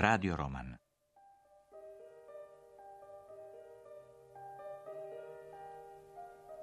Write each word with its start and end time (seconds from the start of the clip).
Radio 0.00 0.36
roman 0.36 0.76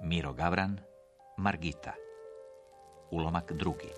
Miro 0.00 0.32
Gavran, 0.32 0.80
Margita 1.36 1.92
Ulomak 3.10 3.52
drugi 3.52 3.92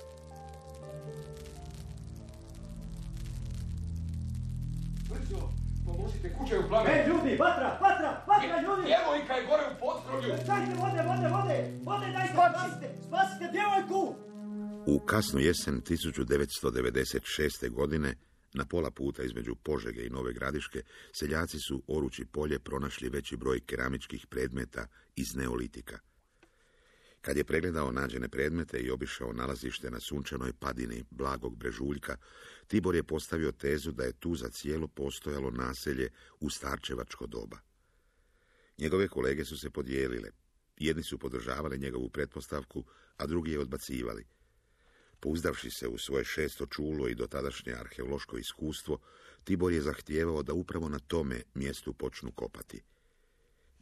Pomozite, 5.86 6.34
kuća 6.38 6.54
je 6.54 6.60
u 6.60 6.68
plame. 6.68 6.90
E, 6.90 7.06
ljudi, 7.08 7.36
vatra, 7.36 7.78
vatra, 7.80 8.24
vatra, 8.26 8.60
ljudi! 8.60 8.82
Djevojka 8.82 9.34
je 9.34 9.46
gore 9.46 9.62
u 9.72 9.80
potkrovlju. 9.80 10.28
Dajte 10.28 10.74
vode, 10.80 11.02
vode, 11.08 11.28
vode! 11.28 11.70
Vode 11.82 12.12
dajte, 12.12 12.32
spasite, 12.32 12.94
spasite 13.06 13.50
djevojku! 13.52 14.14
U 14.86 14.98
kasnu 15.06 15.40
jesen 15.40 15.82
1996. 15.82 17.70
godine, 17.70 18.14
na 18.54 18.64
pola 18.64 18.90
puta 18.90 19.22
između 19.22 19.54
Požege 19.54 20.06
i 20.06 20.10
Nove 20.10 20.32
Gradiške, 20.32 20.82
seljaci 21.12 21.60
su 21.60 21.82
oruči 21.86 22.24
polje 22.24 22.58
pronašli 22.58 23.08
veći 23.08 23.36
broj 23.36 23.60
keramičkih 23.60 24.26
predmeta 24.26 24.86
iz 25.16 25.34
neolitika. 25.34 25.98
Kad 27.20 27.36
je 27.36 27.44
pregledao 27.44 27.92
nađene 27.92 28.28
predmete 28.28 28.78
i 28.78 28.90
obišao 28.90 29.32
nalazište 29.32 29.90
na 29.90 30.00
sunčanoj 30.00 30.52
padini 30.52 31.04
blagog 31.10 31.56
brežuljka, 31.56 32.16
Tibor 32.66 32.94
je 32.94 33.02
postavio 33.02 33.52
tezu 33.52 33.92
da 33.92 34.04
je 34.04 34.12
tu 34.12 34.34
za 34.34 34.48
cijelo 34.48 34.88
postojalo 34.88 35.50
naselje 35.50 36.10
u 36.40 36.50
starčevačko 36.50 37.26
doba. 37.26 37.58
Njegove 38.78 39.08
kolege 39.08 39.44
su 39.44 39.58
se 39.58 39.70
podijelile. 39.70 40.30
Jedni 40.76 41.02
su 41.02 41.18
podržavali 41.18 41.78
njegovu 41.78 42.08
pretpostavku, 42.08 42.84
a 43.16 43.26
drugi 43.26 43.52
je 43.52 43.60
odbacivali. 43.60 44.24
Pouzdavši 45.20 45.70
se 45.70 45.88
u 45.88 45.98
svoje 45.98 46.24
šesto 46.24 46.66
čulo 46.66 47.08
i 47.08 47.14
dotadašnje 47.14 47.72
arheološko 47.72 48.38
iskustvo, 48.38 48.98
Tibor 49.44 49.72
je 49.72 49.82
zahtijevao 49.82 50.42
da 50.42 50.52
upravo 50.52 50.88
na 50.88 50.98
tome 50.98 51.42
mjestu 51.54 51.92
počnu 51.92 52.32
kopati. 52.32 52.82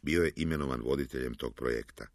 Bio 0.01 0.23
je 0.23 0.33
imenovan 0.35 0.81
voditeljem 0.81 1.33
tog 1.33 1.55
projekta. 1.55 2.07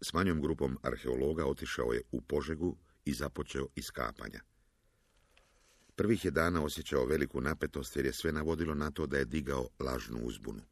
S 0.00 0.12
manjom 0.12 0.40
grupom 0.40 0.78
arheologa 0.82 1.46
otišao 1.46 1.92
je 1.92 2.02
u 2.12 2.20
Požegu 2.20 2.76
i 3.04 3.12
započeo 3.12 3.68
iskapanja. 3.74 4.40
Prvih 5.96 6.24
je 6.24 6.30
dana 6.30 6.64
osjećao 6.64 7.06
veliku 7.06 7.40
napetost 7.40 7.96
jer 7.96 8.06
je 8.06 8.12
sve 8.12 8.32
navodilo 8.32 8.74
na 8.74 8.90
to 8.90 9.06
da 9.06 9.18
je 9.18 9.24
digao 9.24 9.68
lažnu 9.80 10.18
uzbunu. 10.22 10.62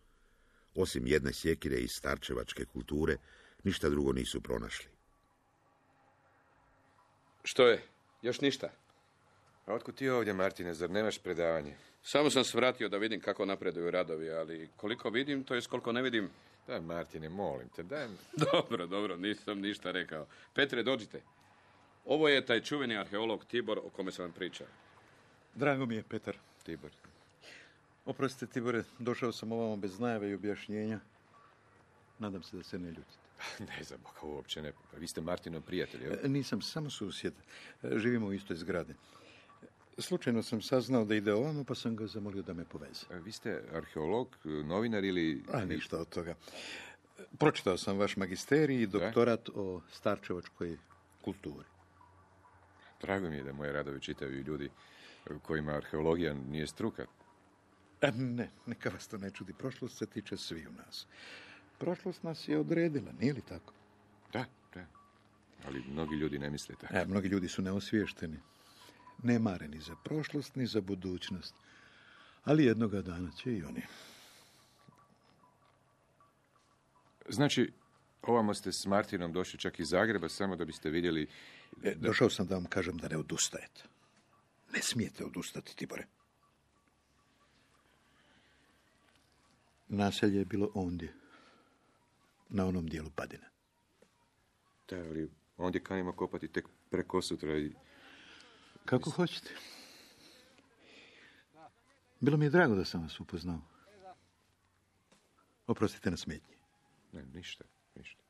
Osim 0.75 1.07
jedne 1.07 1.33
sjekire 1.33 1.77
iz 1.77 1.91
starčevačke 1.91 2.65
kulture, 2.65 3.17
ništa 3.65 3.89
drugo 3.89 4.13
nisu 4.13 4.41
pronašli. 4.41 4.87
Što 7.53 7.67
je? 7.67 7.83
Još 8.23 8.41
ništa? 8.41 8.69
A 9.67 9.75
otkud 9.75 9.95
ti 9.95 10.09
ovdje, 10.09 10.33
Martine, 10.33 10.75
zar 10.75 10.91
nemaš 10.91 11.19
predavanje? 11.19 11.75
Samo 12.03 12.31
sam 12.31 12.45
se 12.45 12.57
vratio 12.57 12.89
da 12.89 12.97
vidim 12.97 13.21
kako 13.21 13.47
napreduju 13.47 13.91
radovi, 13.91 14.31
ali 14.31 14.69
koliko 14.77 15.11
vidim, 15.11 15.45
to 15.45 15.55
je 15.55 15.61
koliko 15.61 15.93
ne 15.93 16.03
vidim. 16.03 16.31
Daj, 16.67 16.81
Martine, 16.81 17.29
molim 17.29 17.69
te, 17.69 17.83
daj... 17.83 18.09
Dobro, 18.53 18.87
dobro, 18.87 19.17
nisam 19.17 19.61
ništa 19.61 19.91
rekao. 19.91 20.27
Petre, 20.55 20.83
dođite. 20.83 21.21
Ovo 22.05 22.29
je 22.29 22.47
taj 22.47 22.61
čuveni 22.61 22.97
arheolog 22.97 23.45
Tibor 23.45 23.79
o 23.79 23.91
kome 23.91 24.13
sam 24.13 24.25
vam 24.25 24.33
pričao. 24.33 24.67
Drago 25.55 25.87
mi 25.87 25.95
je, 25.95 26.03
Petar. 26.03 26.37
Tibor. 26.63 26.91
Oprostite, 28.05 28.53
Tibore, 28.53 28.85
došao 28.99 29.33
sam 29.33 29.53
ovamo 29.53 29.77
bez 29.77 30.01
najave 30.01 30.31
i 30.31 30.35
objašnjenja. 30.35 31.01
Nadam 32.19 32.43
se 32.43 32.57
da 32.57 32.63
se 32.63 32.79
ne 32.79 32.89
ljutite. 32.89 33.22
Ne 33.69 33.85
za 33.85 33.97
Boga, 33.97 34.21
uopće 34.23 34.63
ne. 34.63 34.73
Vi 34.97 35.07
ste 35.07 35.21
Martinov 35.21 35.63
prijatelj, 35.63 36.03
jel? 36.03 36.13
E, 36.25 36.29
Nisam 36.29 36.63
samo 36.63 36.91
susjed. 36.91 37.35
E, 37.83 37.99
Živimo 37.99 38.27
u 38.27 38.33
istoj 38.33 38.57
zgradi. 38.57 38.95
Slučajno 39.99 40.43
sam 40.43 40.63
saznao 40.63 41.05
da 41.05 41.15
ide 41.15 41.35
ovamo, 41.35 41.65
pa 41.65 41.75
sam 41.75 41.97
ga 41.97 42.07
zamolio 42.07 42.43
da 42.43 42.55
me 42.55 42.65
poveze. 42.65 43.07
A 43.11 43.17
Vi 43.17 43.33
ste 43.33 43.63
arheolog, 43.73 44.37
novinar 44.45 45.05
ili... 45.05 45.43
A 45.53 45.65
ništa 45.65 45.99
od 45.99 46.09
toga. 46.09 46.31
E, 46.31 47.23
Pročitao 47.39 47.79
sam 47.79 47.99
vaš 47.99 48.17
magisterij 48.17 48.83
i 48.83 48.87
doktorat 48.87 49.49
o 49.55 49.81
starčevačkoj 49.93 50.79
kulturi. 51.23 51.69
Drago 53.03 53.31
mi 53.31 53.37
je 53.37 53.43
da 53.43 53.53
moje 53.53 53.73
radove 53.73 54.01
čitaju 54.01 54.39
i 54.39 54.43
ljudi 54.43 54.71
kojima 55.43 55.73
arheologija 55.73 56.35
nije 56.35 56.67
struka. 56.67 57.07
E, 58.01 58.13
Ne, 58.13 58.51
neka 58.67 58.91
vas 58.91 59.09
to 59.09 59.19
ne 59.19 59.31
čudi. 59.31 59.53
Prošlost 59.53 59.99
se 59.99 60.07
tiče 60.07 60.37
svi 60.37 60.67
u 60.67 60.73
nas. 60.73 61.07
Prošlost 61.83 62.23
nas 62.23 62.49
je 62.49 62.59
odredila, 62.59 63.13
nije 63.21 63.33
li 63.33 63.41
tako? 63.41 63.73
Da, 64.33 64.45
da. 64.75 64.87
Ali 65.67 65.85
mnogi 65.89 66.15
ljudi 66.15 66.39
ne 66.39 66.51
misle 66.51 66.75
tako. 66.81 66.97
E, 66.97 67.05
mnogi 67.07 67.29
ljudi 67.29 67.49
su 67.49 67.63
neosviješteni. 67.63 68.39
Ne 69.23 69.39
mare 69.39 69.69
ni 69.69 69.81
za 69.81 69.97
prošlost, 70.05 70.57
ni 70.57 70.67
za 70.67 70.81
budućnost. 70.81 71.55
Ali 72.45 72.65
jednoga 72.65 73.03
dana 73.03 73.31
će 73.31 73.53
i 73.53 73.63
oni. 73.65 73.83
Znači, 77.29 77.73
ovamo 78.23 78.55
ste 78.55 78.73
s 78.73 78.87
Martinom 78.87 79.33
došli 79.33 79.59
čak 79.59 79.81
iz 79.81 79.89
Zagreba 79.89 80.29
samo 80.29 80.57
da 80.57 80.65
biste 80.65 80.91
vidjeli... 80.91 81.29
E, 81.83 81.95
došao 81.95 82.31
sam 82.31 82.47
da 82.47 82.55
vam 82.55 82.65
kažem 82.65 82.99
da 82.99 83.09
ne 83.09 83.17
odustajete. 83.17 83.83
Ne 84.75 84.83
smijete 84.83 85.25
odustati, 85.25 85.77
Tibore. 85.77 86.07
Naselje 89.89 90.39
je 90.39 90.45
bilo 90.45 90.71
ondje. 90.75 91.23
Na 92.55 92.67
onom 92.67 92.87
dijelu 92.87 93.11
padine. 93.11 93.49
Da, 94.89 94.97
ali 94.97 95.31
ondje 95.57 95.85
kanimo 95.85 96.13
kopati 96.13 96.49
tek 96.49 96.69
preko 96.91 97.23
sutra 97.23 97.59
i... 97.59 97.73
Kako 98.85 99.11
hoćete. 99.11 99.51
Bilo 102.21 102.37
mi 102.37 102.45
je 102.45 102.51
drago 102.51 102.75
da 102.75 102.85
sam 102.85 103.03
vas 103.03 103.21
upoznao. 103.21 103.61
Oprostite 105.67 106.11
na 106.11 106.17
smetnji. 106.17 106.57
Ne, 107.13 107.25
ništa, 107.35 107.65
ništa. 107.95 108.23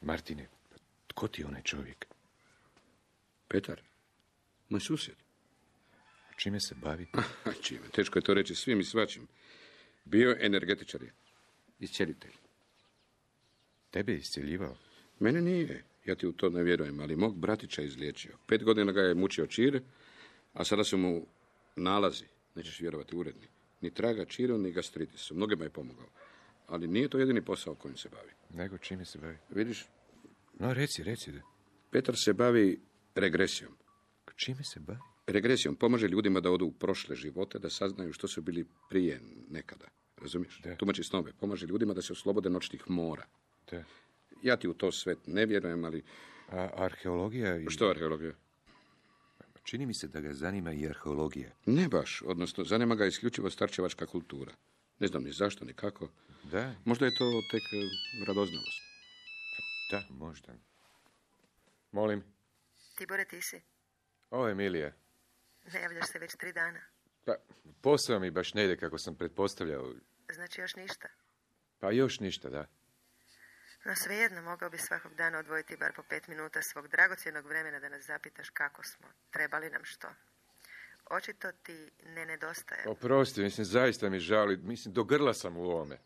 Martine, 0.00 0.48
pa 0.70 0.76
tko 1.06 1.28
ti 1.28 1.42
je 1.42 1.46
onaj 1.46 1.62
čovjek? 1.62 2.06
Petar, 3.48 3.82
moj 4.68 4.80
susjed. 4.80 5.16
Čime 6.36 6.60
se 6.60 6.74
bavi? 6.74 7.06
Čime, 7.64 7.88
teško 7.88 8.18
je 8.18 8.22
to 8.22 8.34
reći 8.34 8.54
svim 8.54 8.80
i 8.80 8.84
svačim. 8.84 9.28
Bio 10.04 10.36
energetičar 10.40 11.02
je. 11.02 11.12
Iscijelitelj. 11.78 12.32
Tebe 13.90 14.12
je 14.12 14.18
iscijeljivao? 14.18 14.76
Mene 15.18 15.40
nije, 15.40 15.84
ja 16.04 16.14
ti 16.14 16.26
u 16.26 16.32
to 16.32 16.50
ne 16.50 16.62
vjerujem, 16.62 17.00
ali 17.00 17.16
mog 17.16 17.38
bratića 17.38 17.82
je 17.82 17.86
izliječio. 17.86 18.32
Pet 18.46 18.64
godina 18.64 18.92
ga 18.92 19.00
je 19.00 19.14
mučio 19.14 19.46
čir, 19.46 19.82
a 20.52 20.64
sada 20.64 20.84
su 20.84 20.98
mu 20.98 21.26
nalazi, 21.76 22.24
nećeš 22.54 22.80
vjerovati 22.80 23.16
uredni. 23.16 23.46
Ni 23.80 23.90
traga 23.94 24.24
čiru, 24.24 24.58
ni 24.58 24.72
gastritisu. 24.72 25.34
Mnogima 25.34 25.64
je 25.64 25.70
pomogao. 25.70 26.08
Ali 26.66 26.88
nije 26.88 27.08
to 27.08 27.18
jedini 27.18 27.44
posao 27.44 27.74
kojim 27.74 27.96
se 27.96 28.08
bavi. 28.08 28.32
Nego 28.50 28.78
čime 28.78 29.04
se 29.04 29.18
bavi? 29.18 29.36
Vidiš, 29.50 29.86
No, 30.58 30.74
reci, 30.74 31.02
reci 31.02 31.32
da. 31.32 31.40
Petar 31.90 32.16
se 32.16 32.32
bavi 32.32 32.80
regresijom. 33.14 33.72
Čime 34.36 34.64
se 34.64 34.80
bavi? 34.80 34.98
Regresijom 35.26 35.76
pomaže 35.76 36.08
ljudima 36.08 36.40
da 36.40 36.50
odu 36.50 36.66
u 36.66 36.72
prošle 36.72 37.16
živote, 37.16 37.58
da 37.58 37.70
saznaju 37.70 38.12
što 38.12 38.28
su 38.28 38.42
bili 38.42 38.64
prije 38.90 39.20
nekada. 39.50 39.86
Razumiješ? 40.16 40.60
Da. 40.64 40.76
Tumači 40.76 41.04
snove. 41.04 41.32
Pomaže 41.32 41.66
ljudima 41.66 41.94
da 41.94 42.02
se 42.02 42.12
oslobode 42.12 42.50
noćnih 42.50 42.90
mora. 42.90 43.26
Da. 43.70 43.84
Ja 44.42 44.56
ti 44.56 44.68
u 44.68 44.74
to 44.74 44.92
sve 44.92 45.16
ne 45.26 45.46
vjerujem, 45.46 45.84
ali 45.84 46.02
A 46.50 46.68
arheologija... 46.76 47.56
I... 47.58 47.66
što 47.70 47.84
je 47.84 47.90
arheologija? 47.90 48.32
Čini 49.64 49.86
mi 49.86 49.94
se 49.94 50.08
da 50.08 50.20
ga 50.20 50.34
zanima 50.34 50.72
i 50.72 50.86
arheologija. 50.86 51.50
Ne 51.66 51.88
baš, 51.88 52.22
odnosno 52.26 52.64
zanima 52.64 52.94
ga 52.94 53.06
isključivo 53.06 53.50
starčevačka 53.50 54.06
kultura. 54.06 54.52
Ne 54.98 55.06
znam 55.06 55.24
ni 55.24 55.32
zašto, 55.32 55.64
ni 55.64 55.72
kako. 55.72 56.08
Da, 56.42 56.74
Možda 56.84 57.06
je 57.06 57.14
to 57.14 57.42
tek 57.50 57.62
e, 57.62 57.80
radoznalost. 58.26 58.82
da, 59.90 60.02
možda. 60.10 60.52
Molim, 61.92 62.22
Tibore, 62.98 63.24
ti 63.24 63.40
si? 63.42 63.60
ovo 64.30 64.48
je 64.48 64.54
Milija. 64.54 64.92
Ne 65.72 65.80
javljaš 65.80 66.08
se 66.12 66.18
već 66.18 66.36
tri 66.36 66.52
dana. 66.52 66.80
Pa, 67.24 67.34
posao 67.82 68.18
mi 68.18 68.30
baš 68.30 68.54
ne 68.54 68.64
ide 68.64 68.76
kako 68.76 68.98
sam 68.98 69.14
pretpostavljao. 69.16 69.94
Znači 70.32 70.60
još 70.60 70.76
ništa. 70.76 71.08
Pa 71.80 71.90
još 71.90 72.20
ništa, 72.20 72.50
da. 72.50 72.66
No 73.84 73.94
svejedno 73.94 74.42
mogao 74.42 74.70
bi 74.70 74.78
svakog 74.78 75.14
dana 75.14 75.38
odvojiti 75.38 75.76
bar 75.76 75.92
po 75.96 76.02
pet 76.02 76.28
minuta 76.28 76.62
svog 76.62 76.88
dragocjenog 76.88 77.46
vremena 77.46 77.80
da 77.80 77.88
nas 77.88 78.04
zapitaš 78.06 78.50
kako 78.50 78.82
smo. 78.84 79.06
Treba 79.30 79.58
li 79.58 79.70
nam 79.70 79.84
što? 79.84 80.08
Očito 81.10 81.52
ti 81.52 81.90
ne 82.04 82.26
nedostaje. 82.26 82.88
Oprosti, 82.88 83.42
mislim, 83.42 83.64
zaista 83.64 84.08
mi 84.08 84.18
žali. 84.20 84.56
Mislim, 84.56 84.94
do 84.94 85.04
grla 85.04 85.34
sam 85.34 85.56
u 85.56 85.62
ovome. 85.62 85.98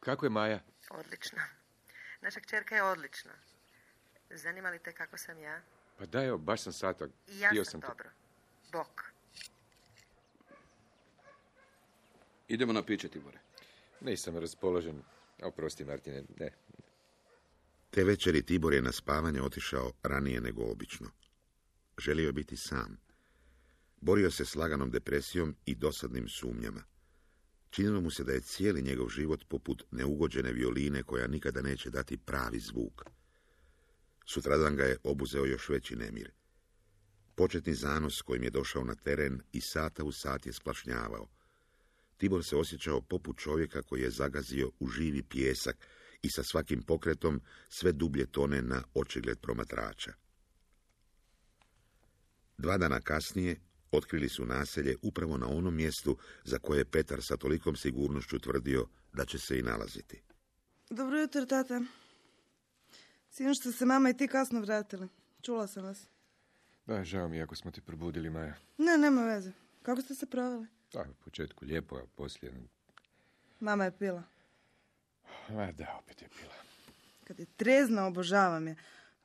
Kako 0.00 0.26
je 0.26 0.30
Maja? 0.30 0.60
Odlično. 0.90 1.42
Naša 2.20 2.40
kćerka 2.40 2.76
je 2.76 2.82
odlična. 2.82 3.32
Zanima 4.30 4.70
li 4.70 4.78
te 4.78 4.92
kako 4.92 5.18
sam 5.18 5.38
ja? 5.38 5.60
Pa 5.98 6.06
da, 6.06 6.24
evo, 6.24 6.38
baš 6.38 6.62
sam 6.62 6.72
sata. 6.72 7.06
I 7.26 7.40
ja 7.40 7.64
sam 7.64 7.80
dobro. 7.80 8.10
Bok. 8.74 9.02
Idemo 12.48 12.72
na 12.72 12.82
piće, 12.82 13.08
Tibore. 13.08 13.38
Nisam 14.00 14.36
raspoložen. 14.36 15.02
Oprosti, 15.42 15.84
Martine, 15.84 16.24
ne. 16.38 16.50
Te 17.90 18.04
večeri 18.04 18.42
Tibor 18.42 18.74
je 18.74 18.82
na 18.82 18.92
spavanje 18.92 19.42
otišao 19.42 19.92
ranije 20.02 20.40
nego 20.40 20.64
obično. 20.64 21.10
želio 21.98 22.26
je 22.26 22.32
biti 22.32 22.56
sam. 22.56 22.96
Borio 24.00 24.30
se 24.30 24.44
s 24.44 24.54
laganom 24.54 24.90
depresijom 24.90 25.56
i 25.66 25.74
dosadnim 25.74 26.28
sumnjama. 26.28 26.82
Činilo 27.70 28.00
mu 28.00 28.10
se 28.10 28.24
da 28.24 28.32
je 28.32 28.40
cijeli 28.40 28.82
njegov 28.82 29.08
život 29.08 29.44
poput 29.48 29.82
neugođene 29.90 30.52
violine 30.52 31.02
koja 31.02 31.26
nikada 31.26 31.62
neće 31.62 31.90
dati 31.90 32.16
pravi 32.16 32.58
zvuk. 32.58 33.04
Sutradan 34.26 34.76
ga 34.76 34.84
je 34.84 34.98
obuzeo 35.04 35.44
još 35.44 35.68
veći 35.68 35.96
nemir. 35.96 36.30
Početni 37.34 37.74
zanos 37.74 38.22
kojim 38.22 38.42
je 38.42 38.50
došao 38.50 38.84
na 38.84 38.94
teren 38.94 39.40
i 39.52 39.60
sata 39.60 40.04
u 40.04 40.12
sat 40.12 40.46
je 40.46 40.52
splašnjavao. 40.52 41.28
Tibor 42.16 42.44
se 42.44 42.56
osjećao 42.56 43.00
poput 43.00 43.38
čovjeka 43.38 43.82
koji 43.82 44.02
je 44.02 44.10
zagazio 44.10 44.70
u 44.80 44.88
živi 44.88 45.22
pijesak 45.22 45.76
i 46.22 46.30
sa 46.30 46.42
svakim 46.42 46.82
pokretom 46.82 47.40
sve 47.68 47.92
dublje 47.92 48.26
tone 48.26 48.62
na 48.62 48.82
očigled 48.94 49.40
promatrača. 49.40 50.12
Dva 52.58 52.78
dana 52.78 53.00
kasnije 53.00 53.60
otkrili 53.90 54.28
su 54.28 54.46
naselje 54.46 54.96
upravo 55.02 55.36
na 55.36 55.48
onom 55.48 55.74
mjestu 55.74 56.18
za 56.44 56.58
koje 56.58 56.78
je 56.78 56.84
Petar 56.84 57.22
sa 57.22 57.36
tolikom 57.36 57.76
sigurnošću 57.76 58.38
tvrdio 58.38 58.86
da 59.12 59.24
će 59.24 59.38
se 59.38 59.58
i 59.58 59.62
nalaziti. 59.62 60.22
Dobro 60.90 61.20
jutro, 61.20 61.46
tata. 61.46 61.80
Sinoć 63.30 63.58
ste 63.58 63.72
se 63.72 63.86
mama 63.86 64.10
i 64.10 64.16
ti 64.16 64.28
kasno 64.28 64.60
vratili. 64.60 65.08
Čula 65.42 65.66
sam 65.66 65.84
vas. 65.84 66.13
Da, 66.86 67.04
žao 67.04 67.28
mi 67.28 67.42
ako 67.42 67.56
smo 67.56 67.70
ti 67.70 67.80
probudili, 67.80 68.30
Maja. 68.30 68.54
Ne, 68.78 68.98
nema 68.98 69.22
veze. 69.22 69.52
Kako 69.82 70.02
ste 70.02 70.14
se 70.14 70.26
proveli? 70.26 70.66
Da, 70.92 71.00
u 71.10 71.24
početku 71.24 71.64
lijepo, 71.64 71.96
a 71.96 72.06
poslije... 72.16 72.52
Mama 73.60 73.84
je 73.84 73.98
pila. 73.98 74.22
Ma 75.48 75.72
da, 75.72 75.98
opet 76.02 76.22
je 76.22 76.28
pila. 76.28 76.54
Kad 77.24 77.40
je 77.40 77.46
trezna, 77.56 78.06
obožavam 78.06 78.68
je. 78.68 78.76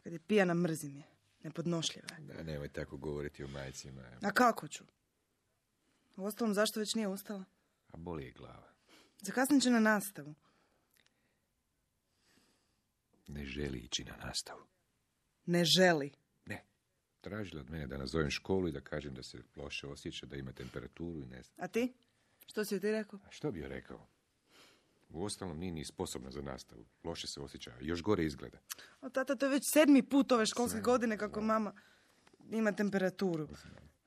Kad 0.03 0.13
je 0.13 0.19
pijana, 0.19 0.53
mrzim 0.53 0.97
je. 0.97 1.03
Nepodnošljiva 1.43 2.07
je. 2.17 2.33
Da, 2.33 2.43
nemoj 2.43 2.69
tako 2.69 2.97
govoriti 2.97 3.43
o 3.43 3.47
majci, 3.47 3.91
Maja. 3.91 4.17
A 4.21 4.31
kako 4.31 4.67
ću? 4.67 4.83
Uostalom, 6.17 6.53
zašto 6.53 6.79
već 6.79 6.95
nije 6.95 7.07
ustala? 7.07 7.43
A 7.91 7.97
boli 7.97 8.25
je 8.25 8.31
glava. 8.31 8.69
Zakasnit 9.21 9.63
će 9.63 9.69
na 9.69 9.79
nastavu. 9.79 10.35
Ne 13.27 13.45
želi 13.45 13.79
ići 13.79 14.03
na 14.03 14.15
nastavu. 14.25 14.61
Ne 15.45 15.65
želi. 15.65 16.11
Tražila 17.21 17.61
od 17.61 17.69
mene 17.69 17.87
da 17.87 17.97
nazovem 17.97 18.29
školu 18.29 18.67
i 18.67 18.71
da 18.71 18.81
kažem 18.81 19.13
da 19.13 19.23
se 19.23 19.37
loše 19.55 19.87
osjeća, 19.87 20.25
da 20.25 20.35
ima 20.35 20.51
temperaturu 20.51 21.21
i 21.21 21.25
ne 21.25 21.43
znam. 21.43 21.55
A 21.57 21.67
ti? 21.67 21.93
Što 22.45 22.65
si 22.65 22.79
ti 22.79 22.91
rekao? 22.91 23.19
A 23.25 23.31
što 23.31 23.51
bi 23.51 23.59
joj 23.59 23.69
rekao? 23.69 24.07
U 25.09 25.23
ostalom 25.23 25.59
nije 25.59 25.71
ni 25.71 25.85
sposobna 25.85 26.31
za 26.31 26.41
nastavu. 26.41 26.85
Loše 27.03 27.27
se 27.27 27.41
osjeća, 27.41 27.71
a 27.71 27.77
još 27.81 28.01
gore 28.01 28.25
izgleda. 28.25 28.57
O, 29.01 29.09
tata, 29.09 29.35
to 29.35 29.45
je 29.45 29.49
već 29.49 29.63
sedmi 29.73 30.03
put 30.03 30.31
ove 30.31 30.45
školske 30.45 30.81
godine 30.81 31.17
kako 31.17 31.41
mama 31.41 31.73
ima 32.51 32.71
temperaturu. 32.71 33.47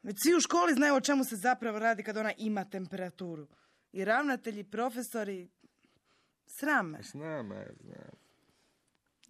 Već 0.02 0.16
svi 0.22 0.34
u 0.36 0.40
školi 0.40 0.74
znaju 0.74 0.94
o 0.94 1.00
čemu 1.00 1.24
se 1.24 1.36
zapravo 1.36 1.78
radi 1.78 2.02
kad 2.02 2.16
ona 2.16 2.32
ima 2.38 2.64
temperaturu. 2.64 3.48
I 3.92 4.04
ravnatelji, 4.04 4.64
profesori, 4.64 5.48
sram 6.46 6.90
me. 6.90 7.02
Znam, 7.02 7.48
znam. 7.80 8.21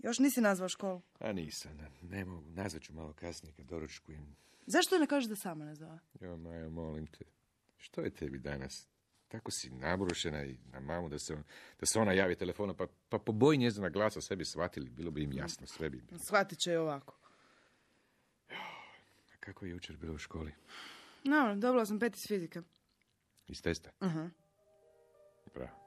Još 0.02 0.18
nisi 0.18 0.40
nazvao 0.40 0.68
školu. 0.68 1.02
A 1.18 1.32
nisam, 1.32 1.76
ne, 1.76 1.90
ne 2.02 2.24
mogu. 2.24 2.50
Nazvat 2.50 2.82
ću 2.82 2.92
malo 2.92 3.12
kasnije 3.12 3.52
kad 3.54 3.66
doručkujem. 3.66 4.36
Zašto 4.66 4.98
ne 4.98 5.06
kažeš 5.06 5.28
da 5.28 5.36
sama 5.36 5.64
ne 5.64 5.74
zove? 5.74 5.98
Jo, 6.20 6.36
Maja, 6.36 6.68
molim 6.68 7.06
te. 7.06 7.24
Što 7.76 8.00
je 8.00 8.10
tebi 8.10 8.38
danas? 8.38 8.88
Tako 9.28 9.50
si 9.50 9.70
nabrušena 9.70 10.44
i 10.44 10.56
na 10.64 10.80
mamu 10.80 11.08
da 11.08 11.18
se, 11.18 11.34
on- 11.34 11.44
da 11.80 11.86
se 11.86 11.98
ona 11.98 12.12
javi 12.12 12.36
telefonom, 12.36 12.76
pa, 12.76 12.86
pa 13.08 13.18
po 13.18 13.32
boji 13.32 13.58
njezina 13.58 13.88
glasa 13.88 14.20
sve 14.20 14.36
bi 14.36 14.44
shvatili, 14.44 14.90
bilo 14.90 15.10
bi 15.10 15.22
im 15.22 15.32
jasno, 15.32 15.66
sve 15.66 15.90
bi. 15.90 16.00
bilo. 16.00 16.18
Shvatit 16.18 16.58
će 16.58 16.72
i 16.72 16.76
ovako. 16.76 17.18
A 18.50 19.36
kako 19.40 19.64
je 19.64 19.70
jučer 19.70 19.96
bilo 19.96 20.14
u 20.14 20.18
školi? 20.18 20.52
No, 21.24 21.56
dobila 21.56 21.86
sam 21.86 21.98
pet 21.98 22.16
iz 22.16 22.26
fizike. 22.28 22.62
Iz 23.48 23.62
testa? 23.62 23.90
Aha. 23.98 24.30
Bravo. 25.54 25.81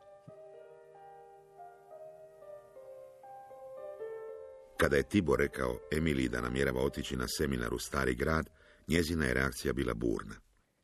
Kada 4.77 4.95
je 4.95 5.03
Tibor 5.03 5.39
rekao 5.39 5.79
Emiliji 5.91 6.29
da 6.29 6.41
namjerava 6.41 6.81
otići 6.81 7.15
na 7.15 7.27
seminar 7.27 7.73
u 7.73 7.79
Stari 7.79 8.15
grad, 8.15 8.49
njezina 8.87 9.25
je 9.25 9.33
reakcija 9.33 9.73
bila 9.73 9.93
burna. 9.93 10.35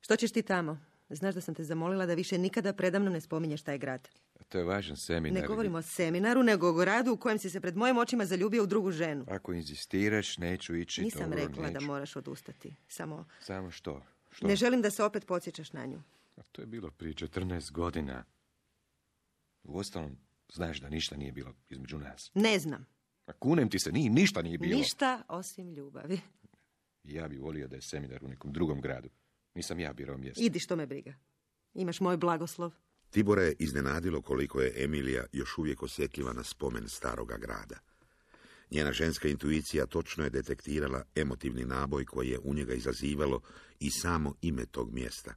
Što 0.02 0.16
ćeš 0.16 0.32
ti 0.32 0.42
tamo? 0.42 0.80
Znaš 1.10 1.36
da 1.36 1.42
sam 1.42 1.56
te 1.56 1.64
zamolila 1.64 2.06
da 2.06 2.14
više 2.14 2.38
nikada 2.38 2.74
predamno 2.74 3.10
ne 3.10 3.22
spominješ 3.22 3.62
taj 3.62 3.78
grad. 3.78 4.10
To 4.50 4.58
je 4.58 4.64
važan 4.64 4.98
seminar. 4.98 5.42
Ne 5.42 5.48
govorimo 5.48 5.78
o 5.78 5.82
seminaru, 5.82 6.44
nego 6.44 6.70
o 6.70 6.74
gradu 6.74 7.12
u 7.12 7.18
kojem 7.18 7.40
si 7.40 7.50
se 7.50 7.62
pred 7.62 7.78
mojim 7.78 7.98
očima 7.98 8.26
zaljubio 8.26 8.64
u 8.64 8.68
drugu 8.68 8.92
ženu. 8.92 9.26
Ako 9.28 9.54
inzistiraš, 9.54 10.38
neću 10.38 10.76
ići. 10.76 11.02
Nisam 11.02 11.30
dobro, 11.30 11.46
rekla 11.48 11.70
da 11.70 11.80
moraš 11.80 12.16
odustati. 12.16 12.76
Samo 12.88 13.26
Samo 13.40 13.72
što? 13.72 14.04
Što? 14.32 14.48
ne 14.48 14.56
želim 14.56 14.82
da 14.82 14.92
se 14.92 15.04
opet 15.04 15.26
podsjećaš 15.26 15.74
na 15.74 15.86
nju. 15.86 16.02
A 16.38 16.42
to 16.52 16.62
je 16.62 16.66
bilo 16.66 16.92
prije 16.92 17.14
14 17.14 17.72
godina. 17.72 18.24
Uostalom, 19.64 20.18
znaš 20.54 20.82
da 20.82 20.90
ništa 20.90 21.18
nije 21.18 21.32
bilo 21.32 21.54
između 21.70 21.98
nas. 21.98 22.32
Ne 22.34 22.60
znam. 22.60 22.86
Kunem 23.40 23.70
ti 23.70 23.80
se, 23.80 23.92
ni, 23.92 24.10
ništa 24.10 24.42
nije 24.42 24.58
bilo. 24.58 24.78
Ništa 24.78 25.24
osim 25.28 25.74
ljubavi. 25.74 26.20
Ja 27.04 27.28
bi 27.28 27.38
volio 27.38 27.68
da 27.68 27.76
je 27.76 27.82
seminar 27.82 28.24
u 28.24 28.28
nekom 28.28 28.54
drugom 28.54 28.82
gradu. 28.82 29.10
Nisam 29.56 29.80
ja 29.80 29.94
birao 29.94 30.18
mjesto. 30.18 30.44
Idi 30.44 30.60
što 30.60 30.76
me 30.76 30.86
briga. 30.86 31.14
Imaš 31.74 32.00
moj 32.00 32.18
blagoslov. 32.18 32.72
Tibora 33.10 33.44
je 33.44 33.56
iznenadilo 33.60 34.22
koliko 34.22 34.62
je 34.62 34.84
Emilija 34.84 35.26
još 35.32 35.58
uvijek 35.58 35.84
osjetljiva 35.84 36.34
na 36.34 36.44
spomen 36.44 36.90
staroga 36.90 37.38
grada. 37.38 37.80
Njena 38.72 38.94
ženska 38.94 39.28
intuicija 39.28 39.86
točno 39.86 40.24
je 40.24 40.30
detektirala 40.30 41.04
emotivni 41.16 41.66
naboj 41.66 42.06
koji 42.06 42.30
je 42.30 42.40
u 42.40 42.54
njega 42.54 42.74
izazivalo 42.74 43.42
i 43.80 43.92
samo 43.92 44.36
ime 44.42 44.66
tog 44.66 44.94
mjesta. 44.94 45.34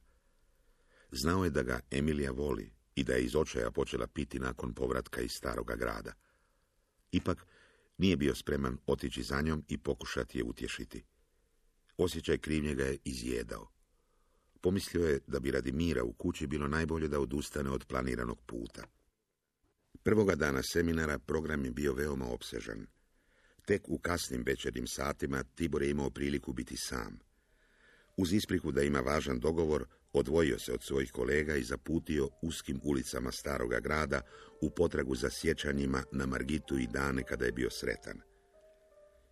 Znao 1.11 1.45
je 1.45 1.51
da 1.51 1.63
ga 1.63 1.81
Emilija 1.91 2.31
voli 2.31 2.73
i 2.95 3.05
da 3.05 3.13
je 3.13 3.25
iz 3.25 3.37
očaja 3.37 3.71
počela 3.71 4.07
piti 4.07 4.39
nakon 4.39 4.75
povratka 4.75 5.21
iz 5.21 5.33
staroga 5.33 5.77
grada. 5.77 6.13
Ipak 7.13 7.47
nije 7.99 8.17
bio 8.17 8.35
spreman 8.35 8.79
otići 8.87 9.23
za 9.23 9.41
njom 9.41 9.65
i 9.69 9.79
pokušati 9.79 10.39
je 10.39 10.45
utješiti. 10.45 11.05
Osjećaj 11.97 12.39
krivnje 12.39 12.75
ga 12.75 12.85
je 12.85 12.99
izjedao. 13.05 13.71
Pomislio 14.61 15.09
je 15.09 15.21
da 15.27 15.41
bi 15.41 15.51
radi 15.51 15.73
mira 15.73 16.05
u 16.05 16.13
kući 16.13 16.47
bilo 16.47 16.69
najbolje 16.69 17.09
da 17.09 17.21
odustane 17.21 17.71
od 17.71 17.85
planiranog 17.87 18.41
puta. 18.47 18.87
Prvoga 20.03 20.35
dana 20.35 20.63
seminara 20.63 21.19
program 21.19 21.65
je 21.65 21.71
bio 21.71 21.93
veoma 21.93 22.27
opsežan. 22.27 22.87
Tek 23.67 23.83
u 23.89 23.99
kasnim 23.99 24.43
večernjim 24.47 24.87
satima 24.87 25.43
Tibor 25.43 25.83
je 25.83 25.91
imao 25.91 26.11
priliku 26.11 26.53
biti 26.53 26.77
sam. 26.77 27.19
Uz 28.17 28.33
ispriku 28.33 28.73
da 28.73 28.83
ima 28.83 29.01
važan 29.01 29.41
dogovor, 29.41 29.87
odvojio 30.15 30.59
se 30.59 30.73
od 30.73 30.83
svojih 30.83 31.13
kolega 31.13 31.55
i 31.55 31.63
zaputio 31.63 32.29
uskim 32.43 32.81
ulicama 32.85 33.33
staroga 33.33 33.81
grada 33.81 34.21
u 34.61 34.71
potragu 34.71 35.15
za 35.15 35.31
sjećanjima 35.31 36.03
na 36.13 36.27
Margitu 36.27 36.79
i 36.79 36.87
dane 36.87 37.23
kada 37.23 37.45
je 37.45 37.53
bio 37.53 37.71
sretan. 37.71 38.21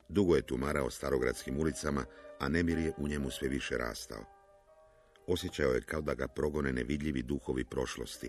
Dugo 0.09 0.37
je 0.37 0.47
tumarao 0.47 0.91
starogradskim 0.91 1.59
ulicama, 1.59 2.05
a 2.39 2.49
nemir 2.49 2.79
je 2.79 2.93
u 2.99 3.09
njemu 3.09 3.31
sve 3.31 3.49
više 3.49 3.79
rastao. 3.79 4.25
Osjećao 5.27 5.73
je 5.73 5.81
kao 5.81 6.01
da 6.01 6.15
ga 6.15 6.29
progone 6.29 6.73
nevidljivi 6.73 7.23
duhovi 7.23 7.65
prošlosti. 7.65 8.29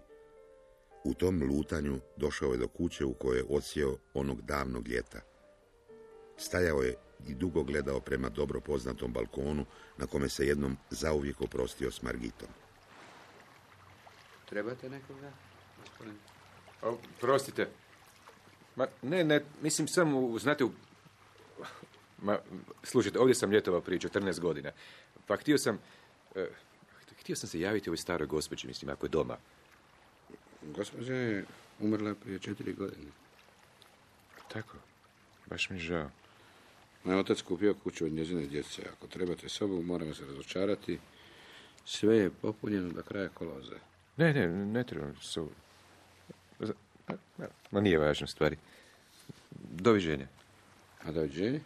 U 1.04 1.14
tom 1.14 1.44
lutanju 1.44 2.00
došao 2.18 2.52
je 2.52 2.58
do 2.58 2.68
kuće 2.68 3.06
u 3.06 3.14
kojoj 3.14 3.38
je 3.38 3.46
odsjeo 3.50 3.98
onog 4.14 4.42
davnog 4.42 4.88
ljeta. 4.88 5.22
Stajao 6.38 6.82
je 6.82 6.96
i 7.28 7.34
dugo 7.34 7.64
gledao 7.64 8.00
prema 8.00 8.30
dobro 8.30 8.62
poznatom 8.62 9.14
balkonu 9.14 9.66
na 9.98 10.08
kome 10.08 10.30
se 10.30 10.48
jednom 10.48 10.78
zauvijek 10.90 11.42
oprostio 11.42 11.92
s 11.92 12.02
Margitom. 12.02 12.48
Trebate 14.50 14.90
nekoga, 14.90 15.32
gospodin? 15.84 16.14
O, 16.82 16.98
prostite. 17.22 17.70
Ma, 18.76 18.88
ne, 19.02 19.24
ne, 19.24 19.42
mislim 19.62 19.88
samo, 19.88 20.40
znate, 20.40 20.64
u... 20.64 20.72
Ma, 22.22 22.40
slušajte, 22.84 23.20
ovdje 23.20 23.36
sam 23.36 23.52
ljetovao 23.52 23.82
prije 23.82 24.00
14 24.00 24.40
godina. 24.40 24.72
Pa 25.28 25.36
htio 25.36 25.58
sam, 25.58 25.80
eh, 26.36 26.48
htio 27.20 27.36
sam 27.36 27.50
se 27.50 27.60
javiti 27.60 27.90
ovoj 27.90 27.98
staroj 27.98 28.28
gospođi, 28.28 28.68
mislim, 28.68 28.92
ako 28.92 29.06
je 29.06 29.10
doma. 29.10 29.38
Gospođa 30.62 31.14
je 31.14 31.46
umrla 31.80 32.16
prije 32.16 32.40
četiri 32.40 32.74
godine. 32.74 33.12
Tako, 34.48 34.78
baš 35.46 35.70
mi 35.70 35.76
je 35.76 35.80
žao. 35.80 36.10
Moj 37.04 37.20
otac 37.20 37.42
kupio 37.42 37.74
kuću 37.74 38.06
od 38.06 38.12
njezine 38.12 38.46
djece. 38.46 38.82
Ako 38.92 39.08
trebate 39.08 39.50
sobu, 39.50 39.82
moramo 39.82 40.14
se 40.14 40.26
razočarati. 40.26 41.00
Sve 41.86 42.18
je 42.18 42.30
popunjeno 42.42 42.90
do 42.90 43.04
kraja 43.04 43.30
koloza. 43.30 43.76
Ne, 44.18 44.34
ne, 44.34 44.48
ne 44.48 44.84
trebam 44.84 45.16
sobu. 45.22 45.52
Ma, 47.72 47.82
nije 47.82 47.98
važno 47.98 48.28
stvari. 48.28 48.58
Doviđenja. 49.72 50.28
A 51.04 51.12
dođe? 51.12 51.60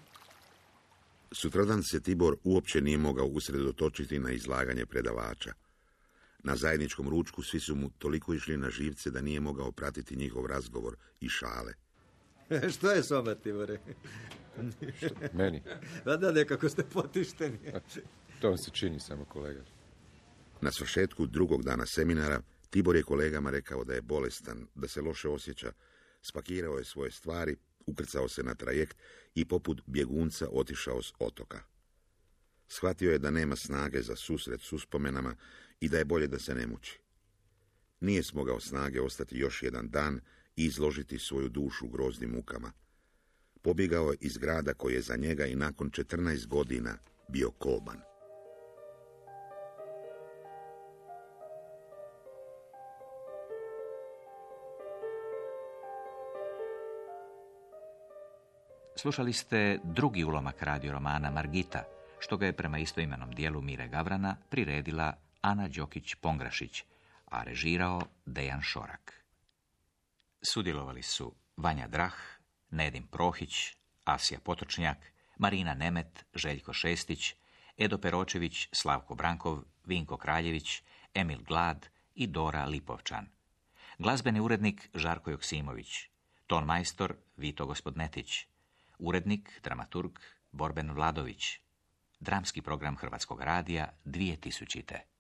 Sutradan 1.32 1.84
se 1.84 2.00
Tibor 2.00 2.36
uopće 2.44 2.82
nije 2.82 2.98
mogao 2.98 3.25
usredotočiti 3.25 4.20
na 4.20 4.32
izlaganje 4.32 4.86
predavača. 4.86 5.53
Na 6.44 6.56
zajedničkom 6.56 7.10
ručku 7.10 7.44
svi 7.44 7.60
su 7.60 7.75
mu 7.75 7.89
toliko 7.89 8.34
išli 8.34 8.58
na 8.58 8.70
živce 8.70 9.12
da 9.12 9.22
nije 9.22 9.39
mogao 9.39 9.72
pratiti 9.72 10.15
njihov 10.15 10.46
razgovor 10.46 10.96
i 11.20 11.29
šale. 11.29 11.74
Što 12.77 12.91
je 12.91 13.03
s 13.03 13.09
vama, 13.09 13.35
Tibore? 13.35 13.79
Meni? 15.33 15.63
Da, 16.05 16.17
da, 16.17 16.31
nekako 16.31 16.69
ste 16.69 16.83
potišteni. 16.83 17.59
To 18.41 18.47
vam 18.49 18.57
se 18.57 18.71
čini 18.71 18.99
samo, 18.99 19.25
kolega. 19.25 19.61
Na 20.61 20.71
svršetku 20.71 21.25
drugog 21.25 21.63
dana 21.63 21.85
seminara 21.85 22.41
Tibor 22.69 22.95
je 22.95 23.03
kolegama 23.03 23.49
rekao 23.49 23.83
da 23.83 23.93
je 23.93 24.01
bolestan, 24.01 24.67
da 24.75 24.87
se 24.87 25.01
loše 25.01 25.29
osjeća, 25.29 25.71
spakirao 26.21 26.77
je 26.77 26.85
svoje 26.85 27.11
stvari, 27.11 27.55
ukrcao 27.85 28.27
se 28.27 28.43
na 28.43 28.55
trajekt 28.55 28.97
i 29.35 29.45
poput 29.45 29.81
bjegunca 29.85 30.47
otišao 30.51 31.01
s 31.01 31.13
otoka. 31.19 31.61
Shvatio 32.67 33.11
je 33.11 33.19
da 33.19 33.31
nema 33.31 33.55
snage 33.55 34.01
za 34.01 34.15
susret 34.15 34.61
s 34.61 34.73
uspomenama 34.73 35.35
i 35.79 35.89
da 35.89 35.97
je 35.97 36.05
bolje 36.05 36.27
da 36.27 36.39
se 36.39 36.55
ne 36.55 36.67
muči. 36.67 36.99
Nije 37.99 38.23
smogao 38.23 38.59
snage 38.59 39.01
ostati 39.01 39.37
još 39.37 39.63
jedan 39.63 39.89
dan 39.89 40.21
izložiti 40.57 41.19
svoju 41.19 41.49
dušu 41.49 41.87
groznim 41.87 42.31
mukama. 42.31 42.71
Pobjegao 43.61 44.11
je 44.11 44.17
iz 44.21 44.37
grada 44.37 44.73
koji 44.73 44.93
je 44.93 45.01
za 45.01 45.15
njega 45.15 45.45
i 45.45 45.55
nakon 45.55 45.89
14 45.89 46.47
godina 46.47 46.97
bio 47.27 47.51
kolban. 47.51 47.97
Slušali 58.95 59.33
ste 59.33 59.79
drugi 59.83 60.23
ulomak 60.23 60.61
radio 60.61 60.91
romana 60.91 61.31
Margita, 61.31 61.83
što 62.19 62.37
ga 62.37 62.45
je 62.45 62.53
prema 62.53 62.79
istoimenom 62.79 63.31
dijelu 63.31 63.61
Mire 63.61 63.87
Gavrana 63.87 64.35
priredila 64.49 65.13
Ana 65.41 65.69
Đokić-Pongrašić, 65.69 66.83
a 67.25 67.43
režirao 67.43 68.01
Dejan 68.25 68.61
Šorak. 68.61 69.26
Sudjelovali 70.41 71.03
su 71.03 71.36
Vanja 71.58 71.88
Drah, 71.88 72.13
Nedim 72.70 73.08
Prohić, 73.08 73.75
Asija 74.06 74.39
Potočnjak, 74.39 74.98
Marina 75.38 75.74
Nemet, 75.74 76.25
Željko 76.34 76.74
Šestić, 76.74 77.36
Edo 77.77 77.98
Peročević, 77.98 78.70
Slavko 78.72 79.15
Brankov, 79.15 79.63
Vinko 79.86 80.17
Kraljević, 80.17 80.82
Emil 81.13 81.44
Glad 81.44 81.88
i 82.15 82.27
Dora 82.27 82.65
Lipovčan. 82.65 83.27
Glazbeni 84.00 84.39
urednik 84.39 84.89
Žarko 84.94 85.32
Joksimović, 85.32 86.10
ton 86.48 86.65
majstor 86.65 87.15
Vito 87.38 87.65
Gospodnetić, 87.65 88.46
urednik, 89.00 89.60
dramaturg 89.63 90.20
Borben 90.51 90.91
Vladović, 90.91 91.60
dramski 92.20 92.62
program 92.62 92.96
Hrvatskog 92.96 93.41
radija 93.41 93.94
2000. 94.06 95.16